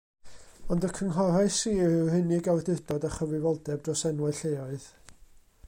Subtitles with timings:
[0.75, 4.89] Ond y cynghorau sir yw'r unig awdurdod â chyfrifoldeb dros enwau lleoedd.